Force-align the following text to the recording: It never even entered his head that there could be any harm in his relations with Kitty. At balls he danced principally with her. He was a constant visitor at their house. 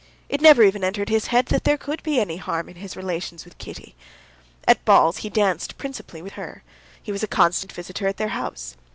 It 0.29 0.41
never 0.41 0.63
even 0.63 0.83
entered 0.83 1.09
his 1.09 1.27
head 1.27 1.45
that 1.53 1.63
there 1.63 1.77
could 1.77 2.01
be 2.01 2.19
any 2.19 2.37
harm 2.37 2.67
in 2.67 2.77
his 2.77 2.97
relations 2.97 3.45
with 3.45 3.59
Kitty. 3.59 3.93
At 4.67 4.83
balls 4.83 5.17
he 5.17 5.29
danced 5.29 5.77
principally 5.77 6.23
with 6.23 6.33
her. 6.33 6.63
He 7.03 7.11
was 7.11 7.21
a 7.21 7.27
constant 7.27 7.71
visitor 7.71 8.07
at 8.07 8.17
their 8.17 8.29
house. 8.29 8.75